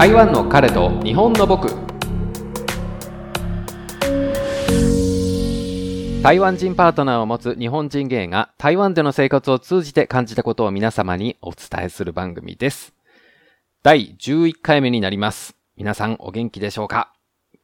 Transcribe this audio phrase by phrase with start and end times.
[0.00, 1.68] 台湾の彼と日本の僕
[6.22, 12.94] 台湾人パートナーを持つ日本人芸が台湾での生活を通じて感じたことを皆様にお伝えする番組です。
[13.82, 15.54] 第11回目になります。
[15.76, 17.12] 皆さんお元気でしょうか？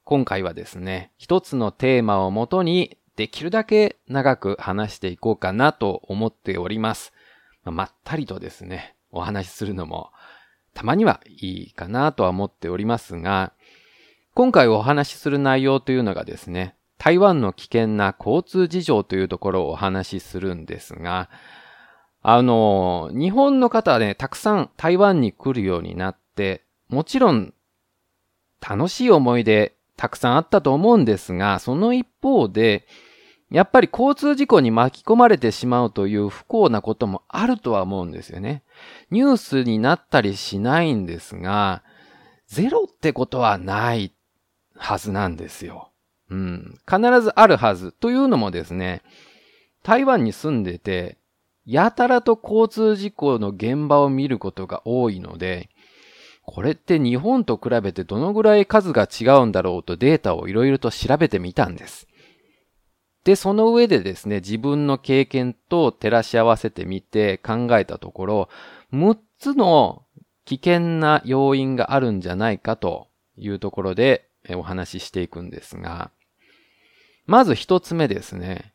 [0.05, 7.15] 今回はですね、一つのテーマをもとにできるだけ長く話していこうかなと思っております。
[7.65, 10.11] まったりとですね、お話しするのも
[10.77, 13.55] たまにはいいかなとは思っておりますが、
[14.35, 21.31] 今回お話しする内容というのがですね、台湾の危険な交通事情というところをお話しするんですが、
[22.21, 27.55] あの、日本の方はね、たくさん台湾に来るようになって、もちろん
[28.61, 32.87] 楽しい思い出たくさんあったと思うんですが、その一方で、
[33.51, 38.63] やっぱり交通事故に巻き込まれてしまうという不幸なこともあるとは思うんですよね。
[39.11, 41.83] ニュースになったりしないんですが、
[42.49, 44.13] ゼロってことはない
[44.75, 45.91] はずなんですよ。
[46.29, 46.79] うん。
[46.89, 47.93] 必ずあるはず。
[47.93, 49.03] というのもですね、
[49.85, 51.17] 台湾に住んでて、
[51.65, 55.69] やたらと交通事故の現場を見ることが多いので、
[56.43, 62.07] これって日本と比べてどのぐらい数が違うんだろうとデータをいろいろと調べてみたんです。
[63.27, 68.49] で、その上でですね、自分の経験と照らし合わせてみて考えたところ、
[68.93, 70.05] 6つの
[70.45, 76.13] 危険な要因があるんじゃないかというところでお話ししていくんですが、
[77.27, 78.73] まず一つ目ですね。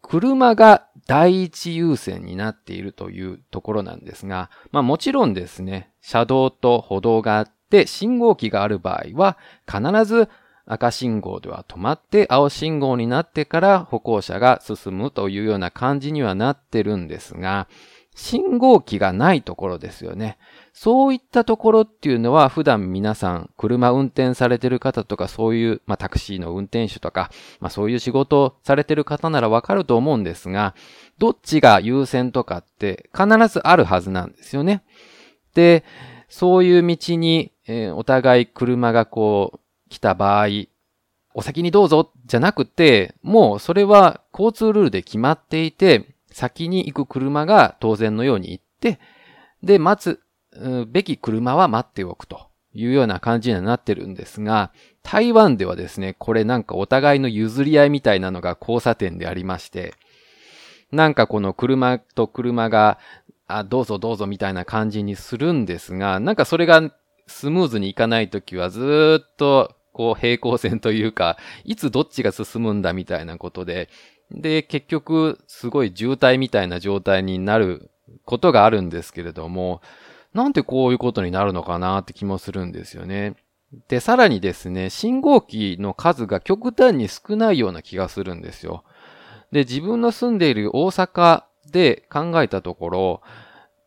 [0.00, 10.28] 車が第一優先になっているというところなんですが、まあもちろんですね、車道と歩道があって信号機がある場合は必ず
[10.66, 17.68] 赤信号では止まって青信号になってから歩行者が進むというような感じにはなってるんですが、
[18.16, 20.38] 信号機がないところですよね。
[20.72, 30.74] そういったところっていうのは普段皆さん車運転されてる方とかそういう、まあ、タクシーの運転手とか、まあ、そういう仕事をされてる方ならわかると思うんですが、
[31.18, 34.82] どっちが優先とかって必ずあるはずなんですよね。
[35.54, 35.84] で、
[36.28, 40.46] そういう道に、えーお互い車がこう来た場合、
[41.34, 48.98] お先にどうぞじゃなくて、もうそれは交通ルールで決まっていて、先に行く車が当然のように行って、
[49.62, 50.20] で、待つ
[50.88, 59.94] べき車は待っておくというような感じにはなってるんですが、台湾ではですね、これなんかお互いの譲り合いみたいなのが交差点でありまして、
[60.92, 62.98] なんかこの車と車が、
[63.46, 66.90] あ、どうぞどうぞみたいな感じにするんですが、なんかそれが
[67.26, 73.88] スムーズにいかないときはずっとこう平行線というか、 いつどっちが進むんだみたいなことで、
[74.30, 77.90] で、結局すごい渋滞みたいな状態になる
[78.24, 79.80] ことがあるんですけれども、
[80.34, 83.36] なんでこういうことになるのかなって気もするんですよね。
[83.88, 88.84] で、さらにですね、信号機の数が極端に少ないような気がするんですよ。
[89.50, 93.22] で、自分の住んでいる大阪で考えたところ、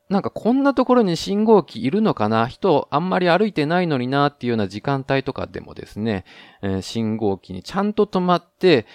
[0.10, 2.48] なんかこんなところに信号機いるのかな？
[2.48, 6.26] 人あんまり歩いてないのになっていうような時間帯とかでもですね、
[6.64, 8.88] えー信号機にちゃんと止まって、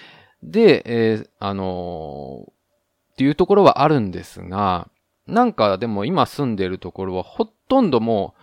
[0.42, 4.88] で、えーあのーっていうところはあるんですが、
[5.28, 8.34] なんかでも今住んでるところはほとんども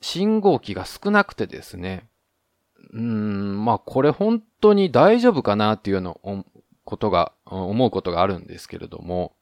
[0.00, 2.08] う信号機が少なくてですね。
[2.92, 6.44] うーん、まあこれ本当に大丈夫かなっていうような
[6.84, 9.32] ことが、思うことがあるんですけれども。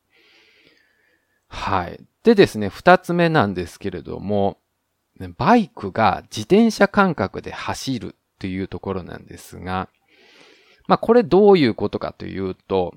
[1.49, 2.01] はい。
[2.23, 4.59] でですね、二つ目なんですけれども、
[5.37, 9.89] バイクが自転車感覚で走るというところなんですが、
[10.87, 12.95] まあこれどういうことかというと、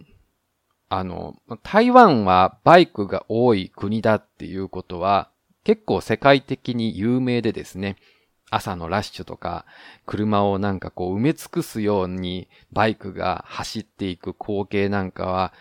[0.89, 5.29] あの、台湾はバイクが多い国だっていうことは
[5.63, 7.95] 結構世界的に有名でですね、
[8.51, 9.65] 朝のラッシュとか
[10.05, 15.53] 車をなんかこう埋め尽くすようにバイクが走っていく光景なんかは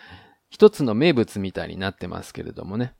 [0.50, 2.94] 一つの名物みたいになってますけれどもね。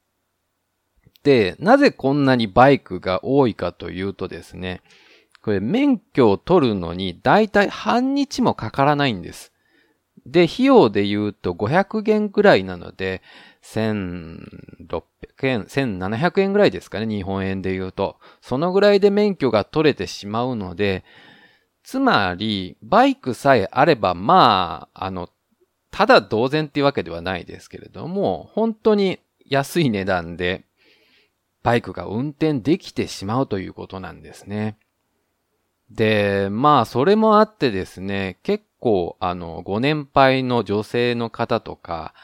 [1.23, 4.81] で、なぜこんなにバイクが多いかというとですね、
[5.43, 9.53] これ免許を取るのにだいたい半日もかからないんです。
[10.27, 13.23] で、費用で言うと500元ぐらいなので、
[13.63, 15.03] 1600
[15.43, 18.19] 円、1700円ぐらいですかね、日本円で言うと。
[18.41, 21.05] そのぐらいで免許が取れてしまうので、
[21.83, 25.29] つまり、バイクさえあれば、まあ、あの、
[25.91, 30.65] ただ同然っていうわけではないですけれども、本当に安い値段で、
[31.63, 34.79] バイクが運転できてしまうということなんですね。
[35.91, 42.15] で、まあ、それもあってですね、結構、あの、ご年配の女性の方とか、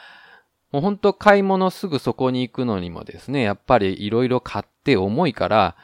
[0.71, 5.75] もう本当買い物すぐそこに行くのにもですね、やっぱりいろいろ買って重いから、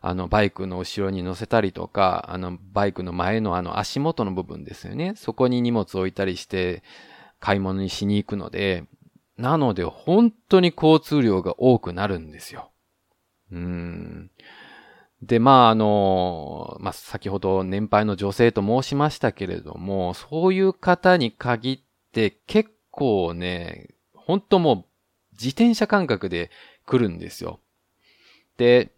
[0.00, 5.14] あの、バイクの後ろに乗せたりとか、あの、バイクの前のあの足元の部分ですよね。
[5.16, 6.82] そこに荷物置いたりして、
[7.40, 8.84] 買い物にしに行くので、
[9.36, 12.70] なので本当に交通量が多くなるんですよ。
[13.52, 14.30] うん。
[15.22, 21.80] で、まあ、あの、まあ、先ほど年配の女性と申しましたけれども、そういう方に限っ
[22.12, 24.84] て結構ね、本当もう
[25.32, 26.50] 自転車感覚で
[26.84, 27.60] 来るんですよ。
[28.58, 28.90] で、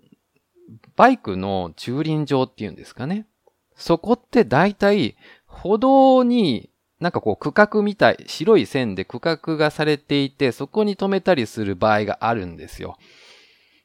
[0.97, 3.27] バイクの駐輪場っていうんですかね。
[3.75, 5.17] そこって大体
[5.47, 6.70] 歩道に
[7.01, 12.99] なんかこう区画みたい、白い線で区画がされていて、そこに止めたりする場合があるんですよ。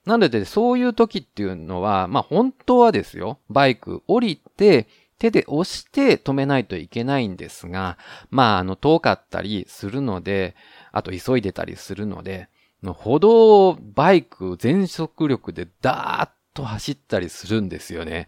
[0.06, 7.98] なので、そういう時っていうのは、まあ本当はですよ、バイク降りて、手で押して止めないといけないんですが、
[8.30, 10.56] まああの遠かったりするので、
[10.92, 12.50] あと急いでたりするので、
[12.84, 18.28] 歩道をバイク全速力でダーッと走ったりするんですよね。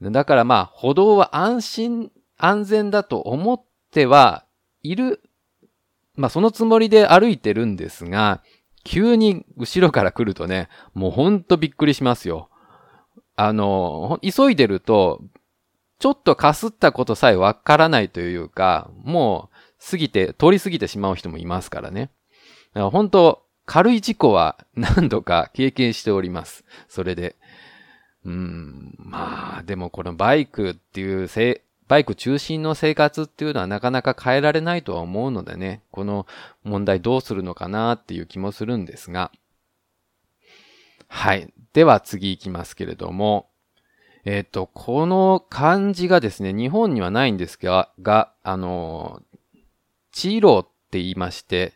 [0.00, 3.73] だからまあ歩道は安心、安全だと思って
[4.06, 4.44] は
[4.82, 5.22] いる、
[6.16, 8.42] まあそのつもりで歩いてるんですが、
[8.84, 12.50] 急に後ろから来るとね、もうほんとびっくりしますよ。
[13.36, 15.22] あの、急いでると、
[15.98, 22.10] ちょっとかすったことさえわからないというか、もう過ぎて、通り過ぎてしまう人もいますからね。
[22.74, 26.64] だから本当軽い事故は何度か経験しております。
[26.88, 27.36] それで。
[28.24, 31.28] うん、まあ、でもこのバイクっていう
[31.88, 36.26] バイク中心の生活っていうのはなかなか変えられないとは思うのでね、この
[36.62, 39.30] 問題どうするのかなっていう気もするんですが。
[41.08, 41.52] はい。
[41.72, 43.48] では次行きますけれども、
[44.24, 49.22] えっ、ー、と、この漢字がですね、日本にはないんですが、が、あの、
[50.12, 51.74] チーローって言いまして、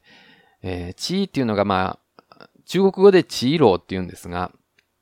[0.63, 1.99] えー、騎っていうのがま
[2.31, 4.53] あ、中国語でチーローって言うんですが、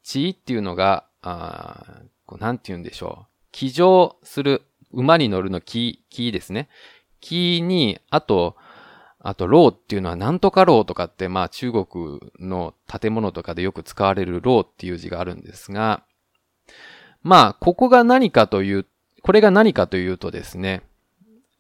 [0.03, 3.33] 騎っていうのが、あこうなんて言うんでしょう。
[3.53, 4.63] 騎乗する
[4.97, 6.69] 馬に乗るの騎、騎ですね。
[7.21, 8.57] 騎に、あと、
[9.21, 16.03] あと、ローっていうのはなんとかローとかって、まあ中国の建物とかでよく使われる樓っていう字があるんですが、
[17.23, 18.87] まあ、ここが何かという、
[19.23, 20.83] これが何かというとですね、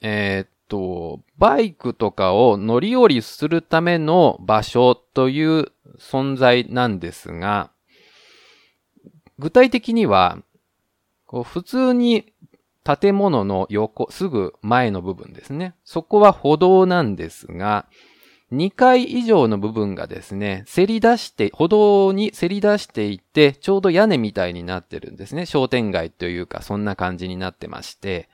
[0.00, 7.71] えー、っと、バイクとかを乗り降りするための場所という存在なんですが、
[9.41, 10.39] 具体的には、
[11.27, 12.32] こう普通に
[12.87, 15.75] 建物の横、すぐ前の部分ですね。
[15.85, 17.87] そこは歩道なんですが、
[18.53, 25.47] 2階以上の部分がですね、せり出して、歩道にせり出していて、ちょうど屋根みたいになってるんですね。
[25.47, 28.29] 商店街というか、そんな感じになってまして。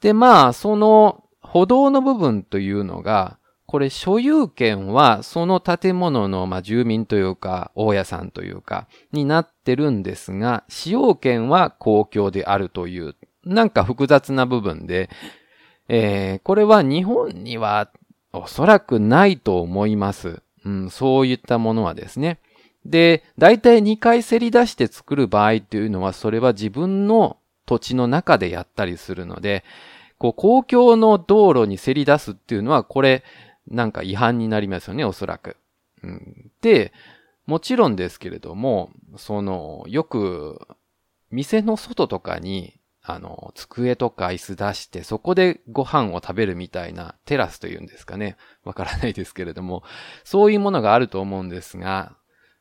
[0.00, 13.16] で、まあ、その歩道の部分というのが、これ所有権はその建物の、まあ、住民というか、大家さんというか、になってるんですが、使用権は公共であるという
[13.46, 15.08] なんか複雑な部分で、
[15.88, 17.90] えー、これは日本には
[18.32, 20.42] おそらくないと思います。
[20.64, 22.40] うん、そういったものはですね。
[22.84, 29.64] で、大体2回せり出して作る場合っていうのは、それは自分の土地の中でやったりするので、
[30.18, 33.22] こう、公共の道路にせり出すっていうのは、これ、
[33.68, 35.56] なんか違反になりますよね、おそらく。
[36.02, 36.92] うん、で、
[37.46, 40.66] もちろんですけれども、その、よく、
[41.30, 42.75] 店の外とかに、
[43.08, 48.36] あの、机とか椅子出して、そこでご飯を食べるみたいなテラスというんですかね。
[48.64, 49.84] わからないですけれども、
[50.24, 52.16] そういうものがあると思うんですが、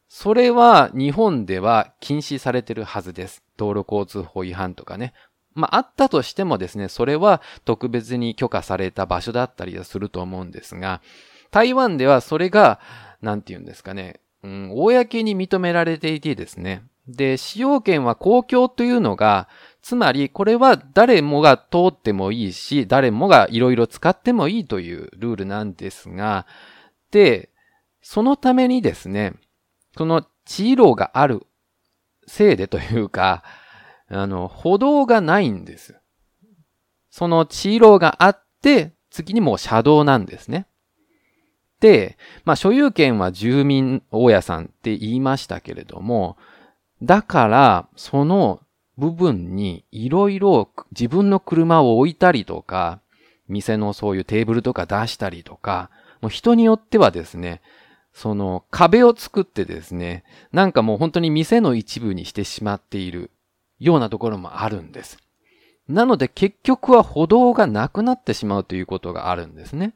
[0.07, 3.43] それは日本では禁止されてるはずです。
[3.57, 5.13] 道路交通法違反とかね。
[5.55, 11.01] まあ、あったとしてもですね、それは特別に許可された場所だったりはすると思うんですが、
[11.49, 12.79] 台湾ではそれが、
[13.21, 16.83] なんて言うんですかね、うん、公に認められていてですね。
[17.07, 19.47] で、使用権は公共というのが、
[19.85, 26.47] つまり、これは誰もが通ってもいいし、誰もがいろいろ使ってもいいというルールなんですが、
[27.11, 27.51] で、
[28.01, 29.35] そのためにですね、
[29.95, 31.45] その地路がある
[32.25, 33.43] せいでというか、
[34.09, 35.95] あの、歩道がないんです。
[37.11, 40.65] その地路があって、次にもう車道なんですね。
[41.79, 46.37] で、まあ所有権は住民大家さんって言いましたけれども、
[47.03, 48.61] だから、その
[48.97, 52.99] 部分にいろいろ自分の車を置いたりとか、
[53.47, 55.89] 店のそういうテーブルとか出したりとか、
[56.21, 57.61] もう人によってはですね、
[58.13, 60.23] その壁を作ってですね、
[60.53, 63.31] なんかもう本当に店の一部にしてしまっている
[63.79, 65.17] ようなところもあるんです。
[65.87, 69.93] なので結局は歩道がなくなってしまうということがあるんですね。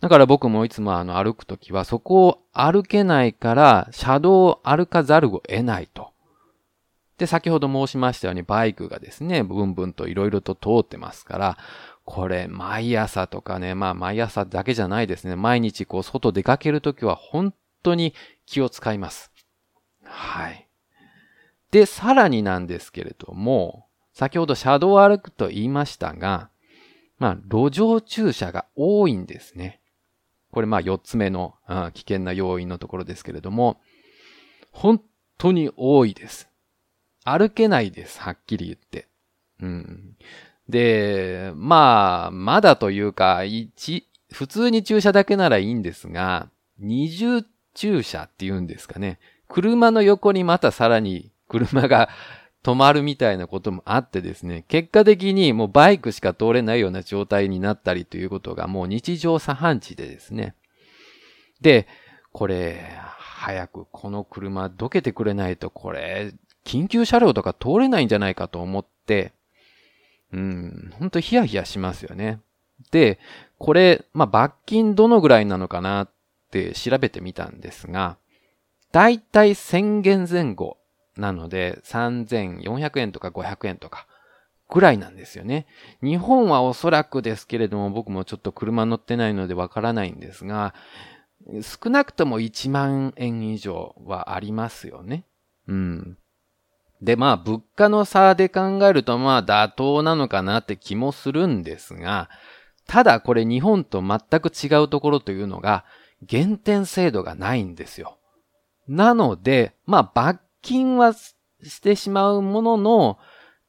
[0.00, 6.10] だから僕もいつもあの歩くときはそこを歩けないから車道を歩かざるを得ないと。
[7.18, 11.58] で、先ほど申しましたようにバイクがですね、ブンブンと色々と通ってますから、
[12.04, 15.36] これ、毎朝とかね、まあ毎朝だけじゃないですね。
[15.36, 18.14] 毎日こう外出かけるときは本当に
[18.46, 19.32] 気を使います。
[20.04, 20.68] はい。
[21.70, 26.50] で、さらになんですけれども、先ほど車道を歩くと言いましたが、
[27.18, 29.80] まあ、路上駐車が多いんですね。
[30.50, 33.80] これまあ4つ目の、うん、危険な要因のところですけれども、
[34.72, 35.02] 本
[35.36, 36.48] 当に多いです。
[37.30, 39.06] 歩けないです、はっきり言って。
[39.60, 40.16] うん。
[40.68, 47.44] で、まあ、まだというか、一、普通に駐車だけならいいんですが、二重
[47.74, 49.18] 駐車って言うんですかね。
[49.48, 52.10] 車の横にまたさらに車が
[52.62, 60.54] 止まるみたいなこともあってですね、結果的にもうバイクしか通れないような状態になったりということがもう日常茶飯事でですね。
[61.60, 61.86] で、
[62.32, 66.34] これ、早くこの車どけてくれないとこれ、
[66.68, 69.32] 緊急車両とか通れないんじゃないかと思って、
[70.32, 72.40] うん、ほんとヒヤヒヤしますよね。
[72.90, 73.18] で、
[73.58, 76.10] これ、まあ、罰金どのぐらいなのかなっ
[76.50, 78.18] て調べてみたんですが、
[78.92, 80.76] だいたい1000元前後
[81.16, 84.06] なので3400円とか500円とか
[84.70, 85.66] ぐらいなんですよね。
[86.02, 90.74] 日本はおそらくですけれども僕もちょっと車乗ってないのでわからないんですが、
[91.62, 95.24] 少なくとも1万円以上はありますよね。
[95.66, 96.18] うん。
[97.02, 102.28] で、まあ、物価の差で考えると、まあ、妥当なのかなって気もするんですが、
[102.86, 105.84] ただこれ日本と全く違うところというのが、
[106.22, 108.18] 減点制度がないんですよ。
[108.88, 111.34] なので、まあ、罰金はし
[111.80, 113.18] てしまうものの、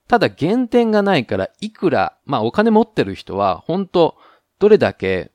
[0.08, 4.16] ただ減点がないから、いくら、まあ、お金持ってる人は、本当
[4.58, 5.32] どれだけ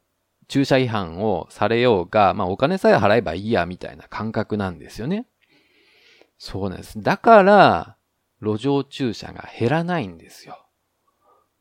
[0.48, 5.26] 駐車違反をされようが、まあ、お金さえ払えばいいや、みたいな感覚なんですよね。
[6.38, 7.00] そうなんです。
[7.00, 7.96] だから、
[8.40, 10.66] 路上駐車が減らないんですよ。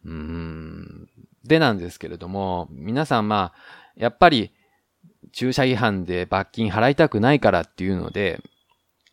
[0.05, 1.09] うーん。
[1.43, 3.59] でなんですけれども、皆さんまあ、
[3.95, 4.51] やっぱり、
[5.31, 8.41] 駐車違反で罰金払いたくないからっていうので、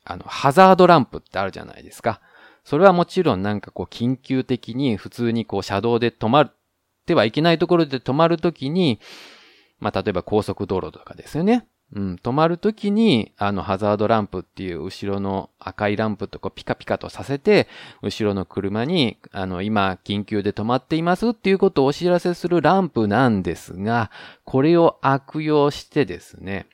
[0.04, 2.20] あの、ハザードランプってあるじゃないですか。
[2.64, 6.54] それはもちろんなんかこう緊急的に普通にこう車道で止まっ
[7.06, 9.00] てはいけないところで止まるときに、
[9.78, 11.66] まあ例えば高速道路とかですよね。
[11.92, 17.66] うん、止まるときに、あの、ハザードランプっていう後ろの赤いランプとこうピカピカとさせて、
[18.00, 24.12] 後ろの車に、あの、今、緊急で止まっていますっていうことをお知らせするランプなんですが、
[24.44, 26.68] これを悪用してですね、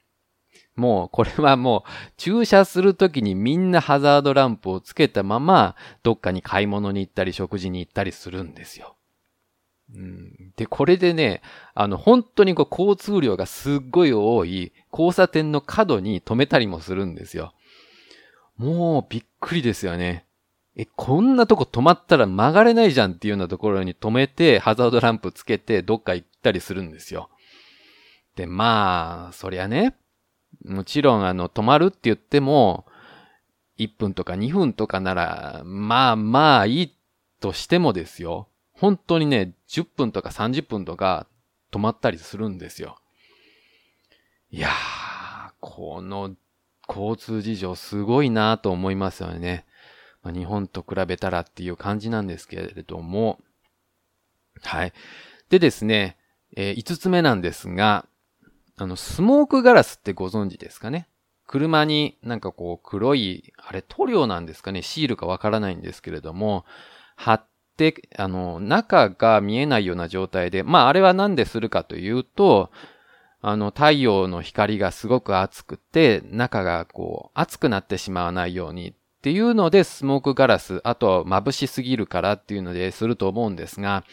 [0.74, 8.95] もう、これはもう、駐車するときにみんなハザードランプをつけたまま、どっかに買い物に行ったり食事に行ったりするんですよ。
[9.94, 11.42] うん、で、これでね、
[11.74, 17.54] あの、本当にこう交通量がすっごい多い交差点の角に止めたりもするんですよ。
[18.56, 20.26] もうびっくりですよね。
[20.76, 27.30] え、こんなとこ止まったら曲がれないじゃんっていうようなところに止めて、ハザードランプつけてどっか行ったりするんですよ。
[28.34, 29.96] で、まあ、そりゃね、
[30.64, 32.86] もちろんあの、止まるって言っても、
[33.78, 36.96] 1分とか2分とかなら、まあまあいい
[37.40, 38.48] としてもですよ。
[38.78, 41.26] 本当にね、10分とか30分とか
[41.72, 42.98] 止まったりするんですよ。
[44.50, 46.34] いやー、この
[46.88, 49.66] 交通事情すごいなと思いますよね。
[50.22, 53.38] まあ、日本と比べたらっていう感じなんですけれども。
[54.62, 54.92] はい。
[55.48, 56.16] でですね、
[56.56, 58.06] えー、5つ目なんですが、
[58.76, 61.08] あの、スモークガラスってご存知ですかね？
[61.46, 64.82] 車になんかこう黒い、あれ塗料なんですかね？
[64.82, 66.64] シールかわからないんですけれども、
[67.16, 67.46] 貼っ、
[68.16, 72.70] あの、中が見えないような状態で、まああれは何でするかというと、
[73.42, 84.04] あの、太陽の光がすごく熱くて、中がこう、熱くなってしまわないようにっていうので、スモークガラス、あとは眩しすぎるからっていうのですると思うんですが、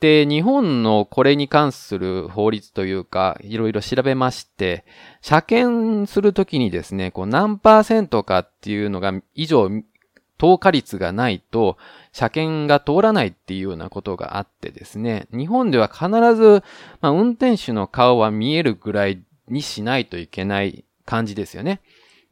[0.00, 4.84] で、日本のこれに関する法律というか、いろいろ調べまして、
[5.20, 9.68] 車検するときにですね、こう何パーセントかっていうのが以上
[10.38, 11.76] 透過率がないと、
[12.12, 16.62] 車検が通らないっていうようなことがあってですね、日本では必ず、
[17.00, 21.80] まあ、運転手の顔は見えるぐらいにしないといけない感じですよね。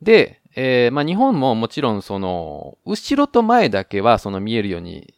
[0.02, 5.14] で、えー、まあ、日本ももちろんその、後ろと前だけはその見えるように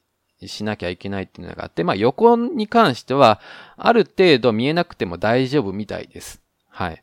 [0.46, 3.40] しなきゃいけないっていうのがあって、まあ、横に関しては、
[3.76, 6.42] ある程度見えなくても大丈夫みたいです。
[6.68, 7.02] はい。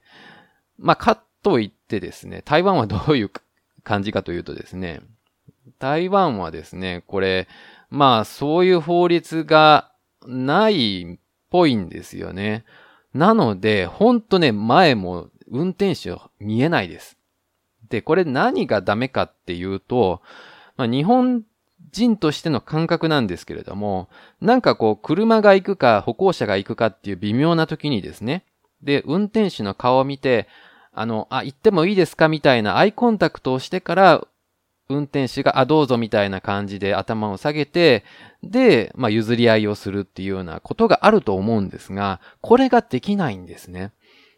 [0.77, 3.31] まあ、かといってですね、台湾はどういう
[3.83, 5.01] 感じかというとですね、
[5.79, 7.47] 台湾はですね、これ、
[7.89, 9.91] まあそういう法律が
[10.25, 11.19] ないっ
[11.50, 12.65] ぽいんですよね。
[13.13, 17.17] なので、ほんとね、前も運転手見えないです。
[17.89, 20.21] で、これ何がダメかっていうと、
[20.75, 21.43] まあ、日本
[21.91, 24.09] 人としての感覚なんですけれども、
[24.41, 28.43] なんかこう、車が行くか歩行者が行くかっていう微妙な時にですね、
[28.81, 30.47] で、運転手の顔を見て、
[30.93, 34.27] あの、あ、行ってもいいですかみたいなアイコンタクトをしてから、
[34.89, 38.06] 運転手が、あ、どうぞみたいな感じで頭を下げて、
[38.41, 43.91] で、まあ、譲り合いをするっていうようなことがあると思うんですが、これができないんですね。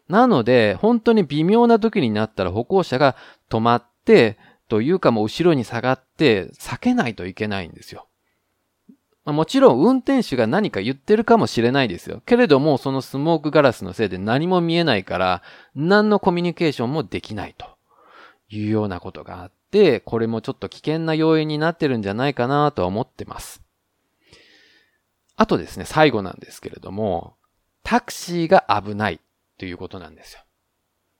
[0.08, 3.14] なので、本当に微妙な時になったら歩行者が
[3.48, 4.38] 止まって、
[4.68, 8.08] というかもう後ろに下がって避けないといけないんですよ。
[9.24, 12.22] まあ、もちろん運転手が何か言ってるかもしれないですよ。
[12.26, 15.42] けれども、そのスモークガラスのせいで何も見えないから、
[15.76, 17.66] 何のコミュニケーションもできないと
[18.48, 19.59] いうようなことがあって、
[20.04, 23.62] これもちょっと危険な要因になってるんじゃないかなとは思ってます。
[25.36, 27.36] あとですね、最後なんですけれども、
[27.82, 29.20] タクシーが危ない
[29.58, 30.40] ということなんですよ。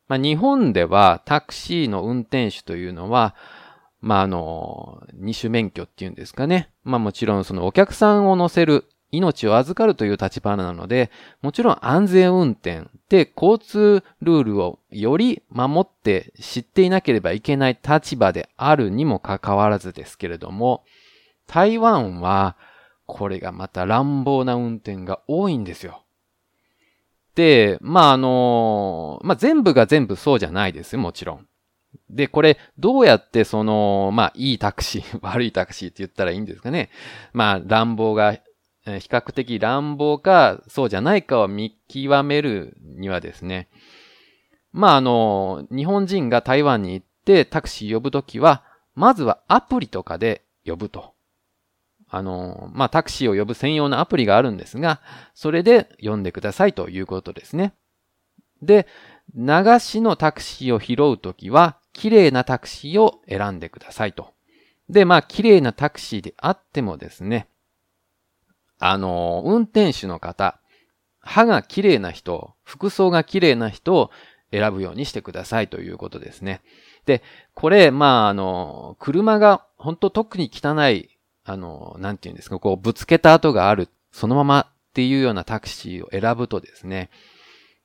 [0.08, 3.34] まあ、日本ではタクシーの運転手というのは、
[4.00, 6.70] まあ、あの、二種免許っていうんですかね。
[6.82, 11.10] まあもちろんそのお客さんを乗せる、命を預かるという立場なので、
[11.42, 20.84] もちろん安全運転で交通ルールをより守って知っていなければいけない立場であるにもかかわらずですけれども、
[21.46, 22.56] 台湾は
[23.06, 26.02] これがまた乱暴な運転が多いんですよ。
[27.34, 31.46] で、まあ、あの、まあ、全部が全部そうじゃないですよ、もちろん。
[32.08, 36.90] で、これ、どうやってその、まあ、いいタクシー、 悪いタクシーって言ったらいいんですかね。
[37.32, 38.36] まあ、乱暴が、
[38.84, 43.68] 比較的乱暴か、そうじゃないかを見極めるにはですね、
[44.72, 51.14] まあ、あの、日本人が台湾に行ってタクシー呼ぶときは、まずはアプリとかで呼ぶと。
[52.08, 55.00] あの、まあ、タクシーを呼ぶ専用のアプリがあるんですが、
[55.34, 57.74] それで呼んでくださいということですね。
[58.62, 58.86] で、
[59.34, 59.46] 流
[59.78, 64.32] しのタクシーを拾うときは、綺麗なタクシーを選んでくださいと。
[64.88, 67.48] で、まあ、綺麗なタクシーであってもですね、
[68.80, 70.58] あの、運転手の方、
[71.20, 74.10] 歯が綺麗な人、服装が綺麗な人を
[74.50, 76.60] 選ぶようにしてくださいということですね。
[77.06, 77.22] で、
[77.54, 81.10] これ、まあ、あの、車が本当特に汚い
[81.44, 87.10] あの、なんて言うんですか、こう、ぶつけた跡がある、そのままっていうようなタクシーを選ぶとですね、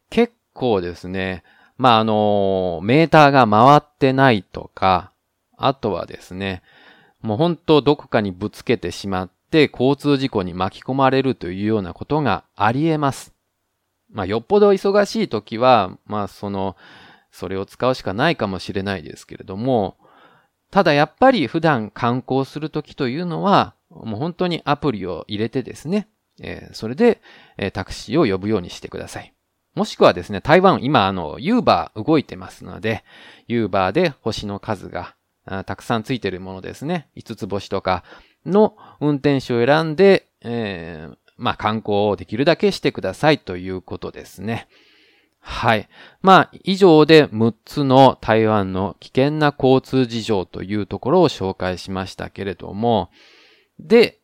[0.10, 1.44] 結構ですね、
[1.78, 5.12] まあ、あの、メーターが回ってないとか、
[5.58, 6.62] あとはですね、
[7.22, 13.34] もう本当どこかにぶつけてしまって交通事故に巻き込まれるというようなことがあり得ます。
[14.12, 16.76] まあ、よっぽど忙しい時は、まあ、その、
[17.32, 19.98] それを使うしかないかもしれないですけれども、
[20.72, 26.08] ただやっぱり普段観光するときというのは、もう本当にアプリを入れてですね、
[26.42, 27.22] えー、それで、
[27.58, 29.34] えー、タクシーを呼ぶようにしてください。
[29.74, 33.04] もしくはですね、台湾、今、あの、ユーバー動いてますので、
[33.48, 35.16] ユーバーで星の数が
[35.66, 37.10] たくさんついてるものですね。
[37.18, 38.04] 5つ星とか
[38.46, 44.68] の運転手を選んで、えー、まあ、観光をできるだけしてくださいということですね。
[45.40, 45.90] はい。
[46.22, 53.12] まあ、以上で6つの台湾の危険な交通事情というところを紹介しましたけれども、
[53.80, 54.20] で、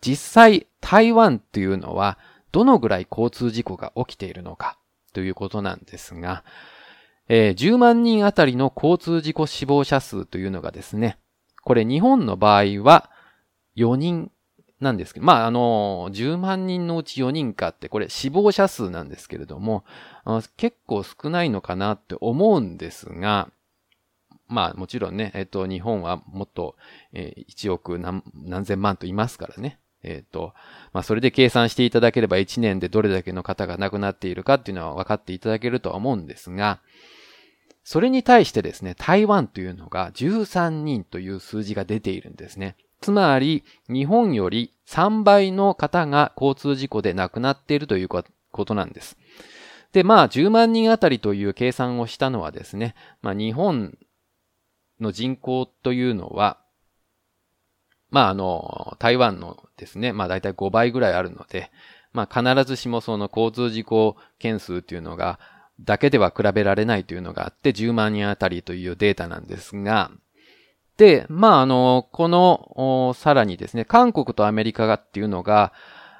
[0.00, 2.18] 実際台湾というのは
[2.52, 4.78] どのぐらい交通事故が起きているのか
[5.12, 6.44] ということなんですが、
[7.28, 11.18] えー、10万人あたりの交通事故死亡者数というのがですね、
[11.62, 13.10] これ日本の場合は
[13.76, 14.30] 4人
[14.80, 19.84] なんですけど、まあ、あの、10万人のうち4人かって、これ死亡者数なんですけれども、
[20.56, 23.50] 結構少ないのかなって思うんですが、
[24.50, 26.76] まあ、もちろんね、えっ、と、日本はもっと、
[27.12, 29.78] えー、1億何何千万といますからね。
[30.02, 30.54] えっ、と、
[30.92, 36.80] まあ、それで計算していただければ1年でどれだけの方が亡くなっているかっていうのは分かっていただけるとは思うんですが、
[37.84, 42.76] それに対してですね、台湾というのが13人という数字が出ているんですね。
[43.00, 48.24] つまり、日本より3倍の方が交通事故で亡くなっているというこ
[48.64, 49.16] となんです。
[49.92, 53.96] で、まあ、10万人あたりという計算をしたのはですね、まあ、日本
[55.00, 56.58] の人口というのは、
[58.10, 61.70] まあ、あの、台湾のですね、まあ、だいたい5倍ぐらいあるので、
[62.12, 65.38] まあ、必ずしもその交通事故件数というのが、
[65.80, 70.10] だけでは比べられないというのがあって、10万人あたりというデータなんですが、
[71.00, 75.72] で、まあ、あの、この、さらにですね、韓国とアメリカがっていうのが、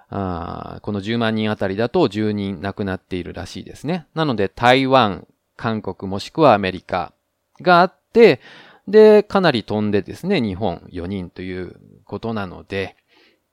[0.08, 4.06] あこの10万人あたりだと10人亡くなっているらしいですね。
[4.14, 7.12] なので、台湾、韓国もしくはアメリカ
[7.60, 8.40] があって、
[8.88, 12.96] で、かなり飛んでですね、日本4人ということなので、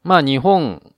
[0.04, 0.94] まあ日本、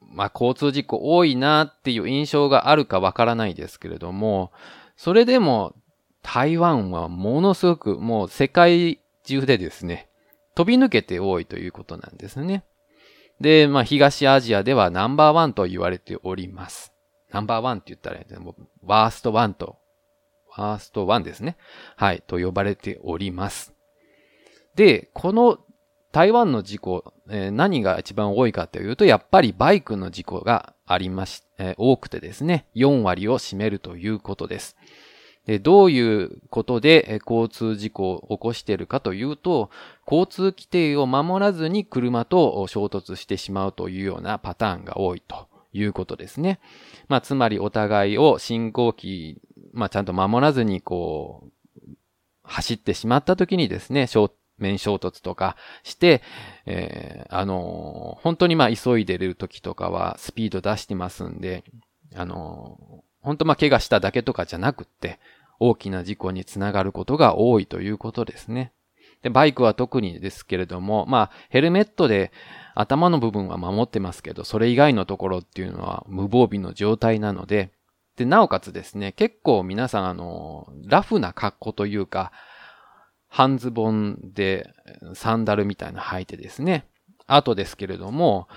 [0.00, 4.50] まあ交通事故多いなっていう印象があるかわからないですけれども、
[4.96, 5.74] それでも
[6.22, 10.08] 台湾はものすごくもう世界中でですね、
[10.54, 12.64] 飛び抜けて多いということなんですね。
[13.40, 16.92] で、まあ、東アジアではナンバーワンと言われております。
[17.30, 18.20] ナンバーワンって言ったら、
[18.82, 19.78] ワーストワンと、
[20.56, 21.56] ワーストワンですね。
[21.96, 23.74] はい、と呼ばれております。
[24.76, 25.58] で、この
[26.12, 34.76] 台湾の事故、えー、何が一番多いかというと、やっぱりバイクの事故がありまし、えー、多くてですね、4割を占めるということです。
[35.46, 39.70] でどういうことで交通事故を起こしているかというと、
[40.06, 46.60] 交通規定を守らずに車と衝突してしまうというようなパターンが多いということですね。
[47.08, 49.40] まあ、つまりお互いを信号機、
[49.72, 51.50] まあ、ちゃんと守らずにこう、
[52.44, 56.22] 走ってしまった時にですね、衝面衝突とかして、
[56.66, 61.64] えー、あのー、本当にまあ急いでる時とかはスピード出してますんで、
[62.14, 65.18] あのー、本当まあ怪我しただけとかじゃなくって、
[65.58, 68.72] 大きな事故につながることが多いということですね。
[69.22, 72.32] で、バイクは特にですけれども、まあ、ヘルメットで
[72.74, 77.70] 頭の部分は守ってますけど、それ以外のところっていうのは無防備の状態なので、
[78.16, 82.32] で、なおかつですね、結構皆さんあの、ラフな格好というか、
[83.28, 84.68] 半ズボンで
[85.14, 86.86] サンダルみたいな履いてですね。
[87.26, 88.48] あとですけれども、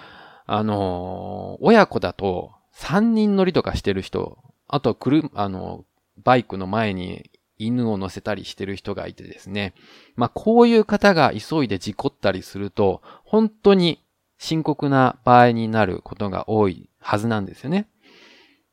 [0.46, 5.86] あの、親子だと3人乗りとかしてる人、あと、くる、あの、
[6.24, 9.74] バイクの前に犬を乗せたりしてる人がいてですね。
[10.16, 14.04] まあ、こういう方が急いで事故ったりすると、本当に
[14.38, 17.88] 深刻な場合になることが多いはずなんですよね。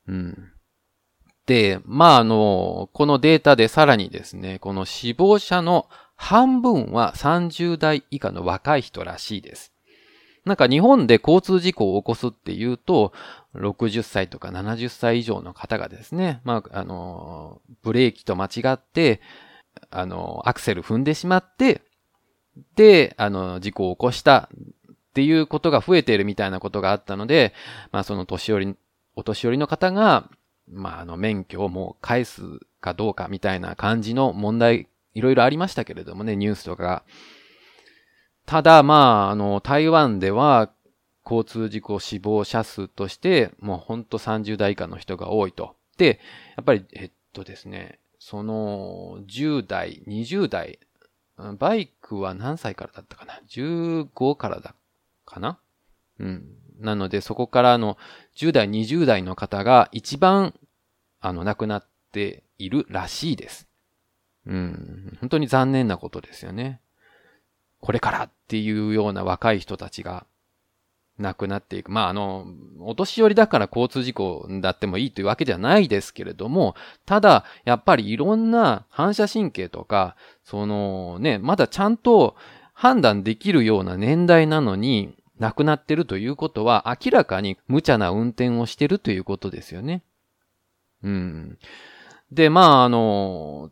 [0.07, 0.51] うん。
[1.45, 9.73] で、まあ、あの、このデータでさらにですね、この死亡者の半分は30代以下の若い人らしいです。
[10.45, 13.13] なんか日本で交通事故を起こすっていうと、
[13.55, 19.21] 60歳とか70歳以上の方がですね、まあ、あの、ブレーキと間違って、
[19.89, 21.81] あの、アクセル踏んでしまって、
[22.75, 24.55] で、あの、事故を起こしたっ
[25.13, 27.53] ていうことが増えているみたいなことがあったので、
[27.91, 28.75] まあ、その年寄り、
[29.15, 30.29] お年寄りの方が、
[30.67, 32.41] まあ、あの、免許をもう返す
[32.81, 37.03] かどうかみたいな感じの問題、いろいろありましたけれどもね、ニュースとかが。
[38.45, 40.71] ただ、まあ、あの、台湾では、
[41.25, 45.75] 交通事故死亡者数として、もうほんと30代以下の人が多いと。
[45.97, 46.19] で、
[46.57, 50.79] やっぱり、えっとですね、その、10代、20代、
[51.57, 54.75] バイクは何歳からだったかな ?15 からだ
[55.25, 55.59] かな？
[56.19, 56.43] うん。
[56.79, 57.97] なので、そこからの
[58.35, 60.53] 10代、20代の方が一番、
[61.19, 63.67] あの、亡くなっているらしいです。
[64.45, 65.17] うん。
[65.21, 66.81] 本当に残念なことですよね。
[67.79, 70.25] これからっていうような若い人たちが
[71.19, 71.91] 亡くなっていく。
[71.91, 72.47] まあ、あの、
[72.79, 82.35] お年寄りだから交通事故だってもいいというわけではないですけれども、ただ、やっぱりいろんな反射神経とか、そのね、まだちゃんと
[82.73, 90.03] 判断できるような年代なのに、亡くなってるということは、明らかに無茶な運転をしてるということですよね。
[91.03, 91.57] うん。
[92.31, 93.71] で、まあ、あの、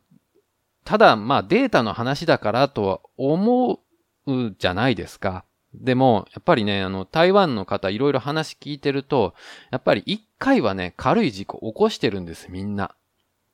[0.83, 3.79] ただ、まあ、データの話だからとは思
[4.27, 5.45] うじゃないですか。
[5.73, 9.33] でも、やっぱりね、あの、台湾の方いろいろ話聞いてると、
[9.71, 12.95] やっぱり一回はね、軽い事故起こしてるんです、みんな。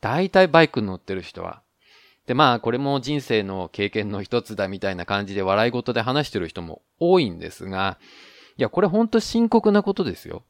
[0.02, 1.62] 大体バイクに乗ってる人は。
[2.26, 7.98] で、まあ、これも人生の経験の一つだみたいな感じで笑い事で話してる人も多いんですが、
[8.58, 10.44] いや、これほんと深刻なことですよ。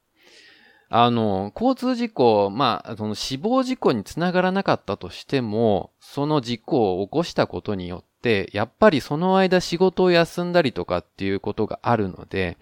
[0.90, 8.08] あの、交通事故、まあ、その死亡事故につながらなかったとしても、その事故を起こしたことによって、
[8.52, 12.58] やっぱりその間仕事を休んだりとかっていうことがあるので、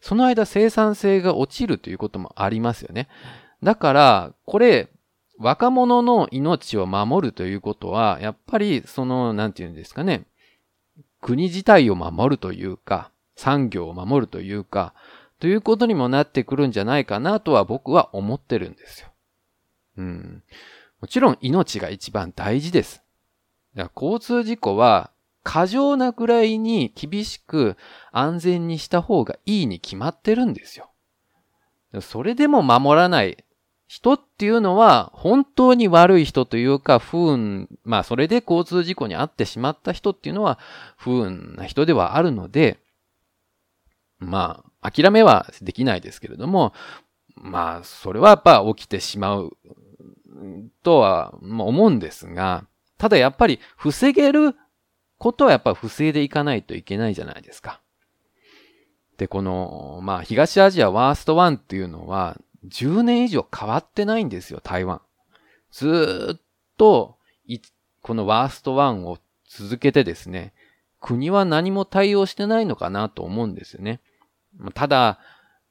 [0.00, 3.08] その間生産性が落ちるということもありますよね。
[3.62, 4.88] だから、これ、
[5.38, 10.26] 若者の命を守るということは、やっぱりその、なんていうんですかね、
[11.20, 14.94] 国自体を守るというか、産業を守るというか、
[15.38, 19.08] ということにもなってくるんじゃないかなとは僕は思ってるんですよ。
[19.96, 20.42] うん。
[21.00, 23.01] もちろん命が一番大事です。
[23.74, 25.10] だから交通事故は
[25.42, 27.76] 過剰なぐらいに厳しく
[28.12, 30.90] 安全にした方がいいに決まってるんですよ。
[32.00, 33.44] それでも守らない
[33.86, 40.58] 人っていうのは本当に悪い人というか不運、まあそれで交通事故に遭ってしまった人っていうのは
[40.96, 42.78] 不運な人ではあるので、
[44.18, 46.72] まあ諦めはできないですけれども、
[47.34, 49.56] まあそれはやっぱ起きてしまう
[50.82, 52.64] とは思うんですが、
[53.02, 54.54] ただやっぱり防げる
[55.18, 57.80] ことはやっぱ防いでいかないといけないじゃないですか。
[59.18, 62.38] で、この、まあ東アジアワーストワンっていうのは
[62.68, 65.00] 10年以上変わってないんですよ、台湾。
[65.72, 66.40] ずっ
[66.78, 67.16] と、
[68.02, 70.52] このワーストワンを続けてですね、
[71.00, 74.00] 国は何も対応してないのかなと思うんですよね。
[74.74, 75.18] ただ、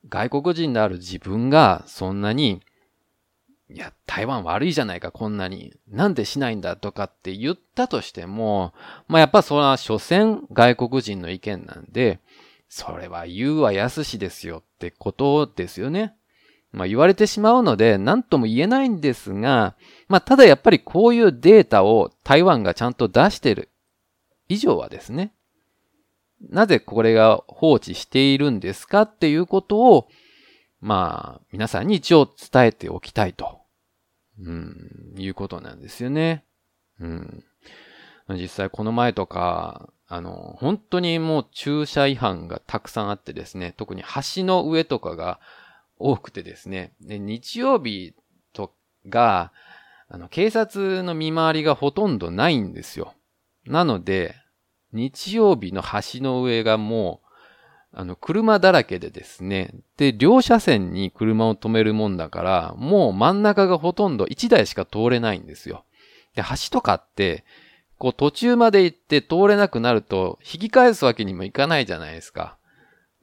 [0.10, 2.62] 外国人である自分がそんなに、
[3.74, 5.74] いや、台湾悪いじゃないか、こんなに。
[5.88, 8.74] なんでしないんだとかって言ったとしても、
[9.08, 12.20] まあやっぱそれは所詮外国人の意見なんで、
[12.68, 16.16] それは言うは安しですよってことですよね。
[16.72, 19.76] まあ言われてしまうので何とも言えないんですが、
[20.08, 23.70] まあただやっぱりこういうデータを台湾がちゃんと出してる
[24.50, 25.34] 以上はですね、
[26.50, 30.08] なぜこれが放置しているんですかっていうことを、
[30.80, 33.61] まあ皆さんに一応伝えておきたいと、
[34.44, 36.46] うん、いうことなんですよね。
[37.00, 37.44] うん。
[38.30, 44.04] 実際この前とか、あの、本当にもう駐車違反がたくさんあってですね、特に
[44.36, 45.40] 橋の上とかが
[45.98, 48.14] 多くてですね、で日曜日
[48.54, 48.74] と
[49.08, 49.52] が、
[50.10, 53.14] あの、警察の見回りがほとんどないんですよ。
[53.66, 54.36] なので、
[54.92, 57.31] 日曜日の橋の上がもう、
[57.94, 59.74] あの、車だらけでですね。
[59.98, 65.84] で、両車線に車を止めるもんだから、もう真ん中がほとんど1台しか通れないんですよ。
[66.36, 67.44] で、橋とかって、
[67.98, 72.58] こう途中まで行って通れなくなると、引き返すわけにもいかないじゃないですか。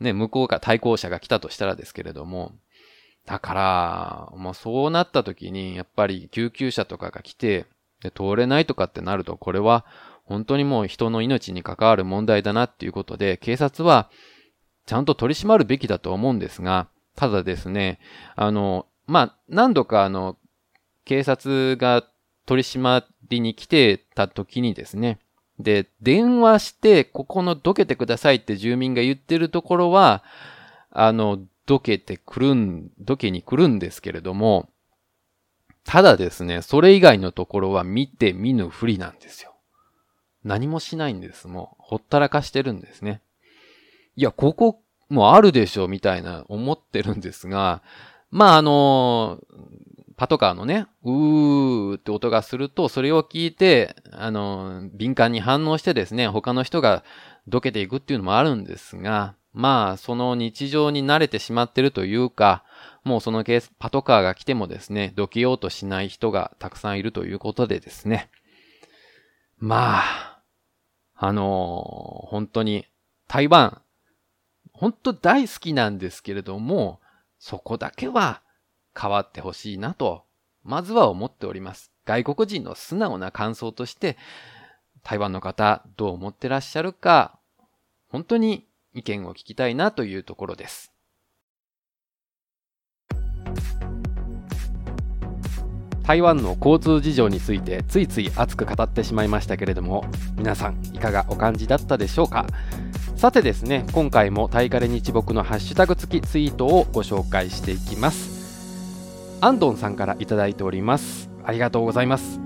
[0.00, 2.52] ね、向こうから対向車が来たとしたらですけれども。
[3.26, 7.66] だから、もうそうなった時に、やっぱり救急車とかが来て、
[8.02, 9.84] で通れないとかってなると、これは
[10.24, 14.10] 本当にもう人の命に関わる問題だなっていうことで、警察は
[14.88, 18.00] ちゃんと取り締まるべきだと思うんですが、ただですね、
[18.36, 20.38] あの、まあ、何度かあの、
[21.04, 22.04] 警察が
[22.46, 25.18] 取り締まりに来てた時にですね、
[25.58, 30.24] で、電話して、ここのどけてくださいって住民が言ってるところは、
[30.90, 34.70] あの、どけてくるん、どけに来るんですけれども、
[35.84, 39.54] ただですね、それ以外のところは見て見ぬふりなんですよ。
[40.44, 41.46] 何もしないんです。
[41.46, 43.20] もう、ほったらかしてるんですね。
[44.18, 47.82] いや、ここもあるでしょ、みたいな思ってるんですが、
[48.32, 49.38] まあ、あの、
[50.16, 57.04] パトカーのね、うーって音がすると、それを聞いて、あの、敏感に反応してですね、他の人が
[57.46, 62.64] どけていくっていうのもあるんですが、まあ、その日常に慣れてしまってるというか、
[63.04, 68.30] もうそのケース、パトカーが来てもですね、どけようとしない人がたくさんいるということでですね。
[69.58, 70.42] まあ、
[71.14, 72.84] あのー、本当に
[73.28, 73.80] 台湾、
[74.78, 77.00] 本当大好きなんですけれども、
[77.40, 78.42] そこだけは
[78.96, 80.22] 変わってほしいなと、
[80.62, 81.90] まずは思っております。
[82.04, 84.16] 外国人の素直な感想として、
[85.02, 87.40] 台湾の方どう思ってらっしゃるか、
[88.08, 90.92] 本当に意見を聞きたいなというところです。
[96.04, 100.06] 台湾の交通事情についてついつい熱く語ってしまいましたけれども
[100.38, 102.46] 皆さんいかがお感じだったでしょうか？
[103.18, 109.36] さてですね今回もタイカレ日木のハッシュタグ付きツイートをご紹介していきます。
[109.40, 111.28] アンドンさんから頂いております。
[111.42, 112.38] ありがとうございます。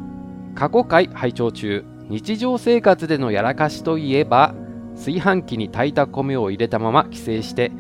[0.55, 1.85] 過去回拝聴中。
[2.09, 4.55] 日常生活でのやらかしといえば
[4.97, 7.71] 炊飯器に炊いた米を入れたまま帰省して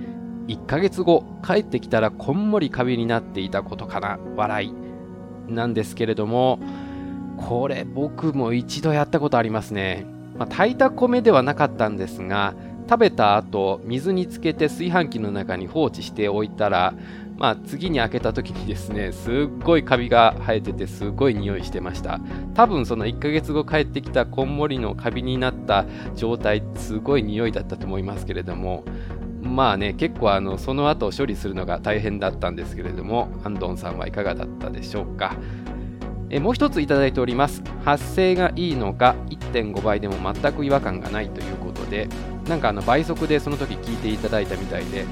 [0.48, 4.74] 1ヶ月後帰ってきたらこんもりカビになっていたことかな笑い
[5.50, 6.60] なんですけれども
[7.38, 12.54] これ僕も一度やったことありますね、まあ、炊いた米ではなかったんですが
[12.92, 16.92] 食べた後水につけて炊飯器の中に放置しておいたら
[17.38, 22.20] まあ、次に開けた時にですねすっごいカビが生えててすごい匂いしてました。
[22.54, 28.84] 多分その1ヶ月後帰ってきたこんもりのカビになった状態すごい匂いだったと思いますけれども
[29.40, 35.34] まあね結構あのその後処理するのが大変だったんですけれどもアンドンさんはいかがだったでしょうか。
[36.32, 37.62] えもう一ついただいております。
[37.84, 42.08] 発声がいいのか1.5倍でも全く違和感がないということで
[42.48, 45.04] なんかあの倍速でその時聞いていただいたみたいで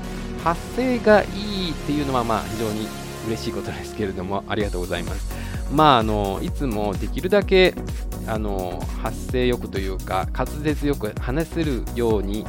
[0.43, 1.27] 発声がい
[1.69, 2.89] いっていうのはまあ非常に
[3.29, 5.31] 嬉しいことですけれどもありがとうございます。
[5.71, 7.75] まああのいつもできるだけ
[8.27, 12.47] あの発声よくというか滑舌よく話せるように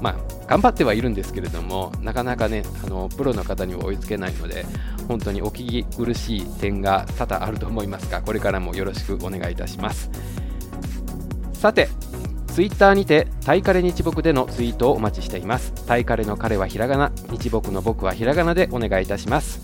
[0.00, 4.64] まあ頑張ってはいるんですけれどもなかなかねあのプロの方には追いつけないので
[5.12, 10.10] 本当にお聞き苦しい点が多々あると思いますがこれからもよろしくお願いいたします。
[11.52, 11.88] さて
[12.46, 15.72] ツイッターにてタイカレ日木でのツイートをお待ちしています。
[15.86, 19.60] タイカレの彼はひらがな日木の僕はひらがなでお願いいたします。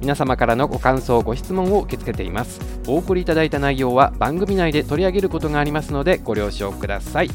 [0.00, 2.60] 皆様からのご感想ご質問を受け付けています。
[2.86, 7.30] お送りいただいた内容は番組内で取り上げることがありますのでご了承ください。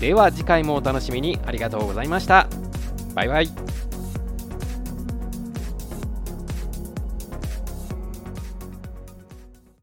[0.00, 1.38] では次回もお楽しみに。
[1.44, 2.48] ありがとうございました。
[3.14, 3.69] バイバイ。